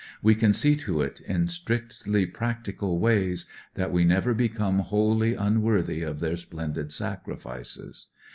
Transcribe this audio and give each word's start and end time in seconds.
We 0.23 0.33
can 0.33 0.51
see 0.51 0.75
to 0.77 1.03
it, 1.03 1.19
in 1.21 1.45
strictly 1.47 2.25
practical 2.25 2.97
ways, 2.97 3.45
that 3.75 3.91
we 3.91 4.03
never 4.03 4.33
become 4.33 4.79
wholly 4.79 5.35
unworthy 5.35 6.01
of 6.01 6.19
their 6.19 6.37
splendid 6.37 6.91
sacrifices. 6.91 8.07